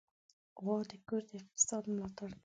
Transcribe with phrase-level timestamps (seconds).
[0.61, 2.39] غوا د کور د اقتصاد ملاتړ کوي.